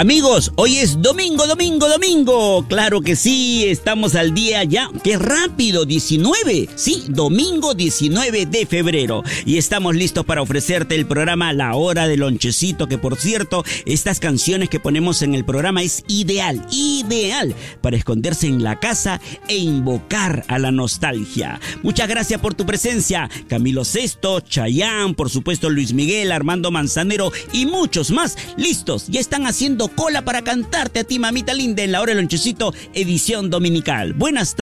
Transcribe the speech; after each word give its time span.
Amigos, 0.00 0.50
hoy 0.56 0.78
es 0.78 1.02
domingo, 1.02 1.46
domingo, 1.46 1.86
domingo. 1.86 2.64
Claro 2.66 3.02
que 3.02 3.16
sí, 3.16 3.66
estamos 3.66 4.14
al 4.14 4.32
día 4.32 4.64
ya. 4.64 4.90
¡Qué 5.04 5.18
rápido! 5.18 5.84
19. 5.84 6.70
Sí, 6.74 7.04
domingo 7.08 7.74
19 7.74 8.46
de 8.46 8.64
febrero. 8.64 9.22
Y 9.44 9.58
estamos 9.58 9.94
listos 9.94 10.24
para 10.24 10.40
ofrecerte 10.40 10.94
el 10.94 11.04
programa 11.04 11.52
La 11.52 11.74
Hora 11.74 12.08
del 12.08 12.20
Lonchecito, 12.20 12.88
que 12.88 12.96
por 12.96 13.16
cierto, 13.16 13.62
estas 13.84 14.20
canciones 14.20 14.70
que 14.70 14.80
ponemos 14.80 15.20
en 15.20 15.34
el 15.34 15.44
programa 15.44 15.82
es 15.82 16.02
ideal, 16.08 16.66
ideal 16.72 17.54
para 17.82 17.98
esconderse 17.98 18.46
en 18.46 18.62
la 18.62 18.80
casa 18.80 19.20
e 19.48 19.58
invocar 19.58 20.46
a 20.48 20.58
la 20.58 20.72
nostalgia. 20.72 21.60
Muchas 21.82 22.08
gracias 22.08 22.40
por 22.40 22.54
tu 22.54 22.64
presencia. 22.64 23.28
Camilo 23.48 23.84
Sesto, 23.84 24.40
Chayán, 24.40 25.14
por 25.14 25.28
supuesto 25.28 25.68
Luis 25.68 25.92
Miguel, 25.92 26.32
Armando 26.32 26.70
Manzanero 26.70 27.32
y 27.52 27.66
muchos 27.66 28.10
más. 28.10 28.38
Listos, 28.56 29.06
ya 29.08 29.20
están 29.20 29.46
haciendo 29.46 29.89
cola 29.94 30.22
para 30.22 30.42
cantarte 30.42 31.00
a 31.00 31.04
ti, 31.04 31.18
mamita 31.18 31.54
linda, 31.54 31.82
en 31.82 31.92
la 31.92 32.00
hora 32.00 32.10
del 32.10 32.18
lonchecito, 32.18 32.72
edición 32.94 33.50
dominical. 33.50 34.12
Buenas 34.14 34.50
tardes. 34.50 34.59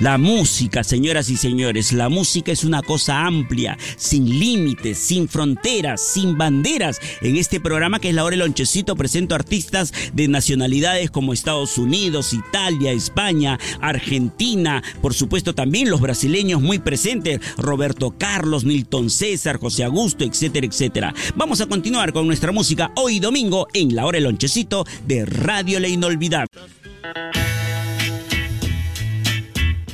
La 0.00 0.18
música, 0.18 0.82
señoras 0.82 1.30
y 1.30 1.36
señores, 1.36 1.92
la 1.92 2.08
música 2.08 2.50
es 2.50 2.64
una 2.64 2.82
cosa 2.82 3.24
amplia, 3.26 3.78
sin 3.96 4.40
límites, 4.40 4.98
sin 4.98 5.28
fronteras, 5.28 6.00
sin 6.00 6.36
banderas. 6.36 6.98
En 7.22 7.36
este 7.36 7.60
programa 7.60 8.00
que 8.00 8.08
es 8.08 8.14
la 8.14 8.24
hora 8.24 8.32
del 8.32 8.40
lonchecito 8.40 8.96
presento 8.96 9.36
artistas 9.36 9.92
de 10.12 10.26
nacionalidades 10.26 11.12
como 11.12 11.32
Estados 11.32 11.78
Unidos, 11.78 12.32
Italia, 12.32 12.90
España, 12.90 13.58
Argentina, 13.80 14.82
por 15.00 15.14
supuesto 15.14 15.54
también 15.54 15.88
los 15.88 16.00
brasileños 16.00 16.60
muy 16.60 16.80
presentes, 16.80 17.40
Roberto 17.56 18.16
Carlos, 18.18 18.64
Milton 18.64 19.10
César, 19.10 19.60
José 19.60 19.84
Augusto, 19.84 20.24
etcétera, 20.24 20.66
etcétera. 20.66 21.14
Vamos 21.36 21.60
a 21.60 21.66
continuar 21.66 22.12
con 22.12 22.26
nuestra 22.26 22.50
música 22.50 22.90
hoy 22.96 23.20
domingo 23.20 23.68
en 23.72 23.94
la 23.94 24.06
hora 24.06 24.16
del 24.16 24.24
lonchecito 24.24 24.84
de 25.06 25.24
Radio 25.24 25.78
La 25.78 25.86
Inolvidable. 25.86 26.48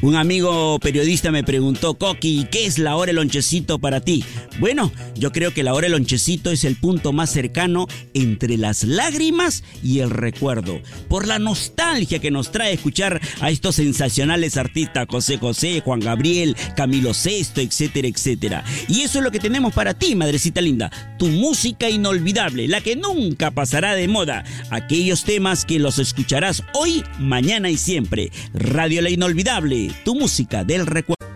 Un 0.00 0.14
amigo 0.14 0.78
periodista 0.78 1.32
me 1.32 1.42
preguntó, 1.42 1.94
Coqui, 1.94 2.46
¿qué 2.52 2.66
es 2.66 2.78
la 2.78 2.94
hora 2.94 3.10
el 3.10 3.16
lonchecito 3.16 3.80
para 3.80 4.00
ti? 4.00 4.24
Bueno, 4.60 4.92
yo 5.16 5.32
creo 5.32 5.52
que 5.52 5.64
la 5.64 5.74
hora 5.74 5.86
el 5.86 5.92
lonchecito 5.92 6.52
es 6.52 6.62
el 6.62 6.76
punto 6.76 7.12
más 7.12 7.30
cercano 7.30 7.88
entre 8.14 8.58
las 8.58 8.84
lágrimas 8.84 9.64
y 9.82 9.98
el 9.98 10.10
recuerdo. 10.10 10.80
Por 11.08 11.26
la 11.26 11.40
nostalgia 11.40 12.20
que 12.20 12.30
nos 12.30 12.52
trae 12.52 12.74
escuchar 12.74 13.20
a 13.40 13.50
estos 13.50 13.74
sensacionales 13.74 14.56
artistas, 14.56 15.08
José 15.10 15.38
José, 15.38 15.82
Juan 15.84 15.98
Gabriel, 15.98 16.56
Camilo 16.76 17.12
Sesto, 17.12 17.60
etcétera, 17.60 18.06
etcétera. 18.06 18.64
Y 18.86 19.00
eso 19.00 19.18
es 19.18 19.24
lo 19.24 19.32
que 19.32 19.40
tenemos 19.40 19.74
para 19.74 19.94
ti, 19.94 20.14
madrecita 20.14 20.60
linda. 20.60 20.92
Tu 21.18 21.26
música 21.26 21.90
inolvidable, 21.90 22.68
la 22.68 22.80
que 22.80 22.94
nunca 22.94 23.50
pasará 23.50 23.96
de 23.96 24.06
moda. 24.06 24.44
Aquellos 24.70 25.24
temas 25.24 25.64
que 25.64 25.80
los 25.80 25.98
escucharás 25.98 26.62
hoy, 26.72 27.02
mañana 27.18 27.68
y 27.68 27.76
siempre. 27.76 28.30
Radio 28.54 29.02
La 29.02 29.10
Inolvidable 29.10 29.87
tu 30.04 30.14
música 30.14 30.64
del 30.64 30.86
recuerdo. 30.86 31.27